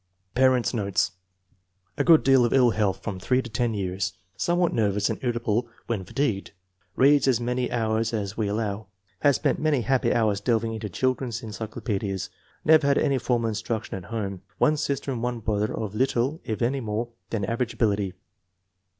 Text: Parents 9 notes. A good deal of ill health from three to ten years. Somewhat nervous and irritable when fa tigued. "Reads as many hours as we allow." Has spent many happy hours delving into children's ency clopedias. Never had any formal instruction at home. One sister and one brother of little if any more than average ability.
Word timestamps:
Parents 0.33 0.73
9 0.73 0.83
notes. 0.83 1.11
A 1.95 2.03
good 2.03 2.23
deal 2.23 2.43
of 2.43 2.53
ill 2.53 2.71
health 2.71 3.03
from 3.03 3.19
three 3.19 3.39
to 3.43 3.49
ten 3.51 3.75
years. 3.75 4.13
Somewhat 4.35 4.73
nervous 4.73 5.11
and 5.11 5.19
irritable 5.21 5.67
when 5.85 6.03
fa 6.03 6.13
tigued. 6.15 6.53
"Reads 6.95 7.27
as 7.27 7.39
many 7.39 7.69
hours 7.71 8.11
as 8.11 8.35
we 8.35 8.47
allow." 8.47 8.87
Has 9.19 9.35
spent 9.35 9.59
many 9.59 9.81
happy 9.81 10.11
hours 10.11 10.41
delving 10.41 10.73
into 10.73 10.89
children's 10.89 11.43
ency 11.43 11.67
clopedias. 11.67 12.31
Never 12.65 12.87
had 12.87 12.97
any 12.97 13.19
formal 13.19 13.49
instruction 13.49 13.95
at 13.95 14.05
home. 14.09 14.41
One 14.57 14.75
sister 14.75 15.11
and 15.11 15.21
one 15.21 15.39
brother 15.39 15.71
of 15.71 15.93
little 15.93 16.41
if 16.43 16.63
any 16.63 16.79
more 16.79 17.09
than 17.29 17.45
average 17.45 17.75
ability. 17.75 18.13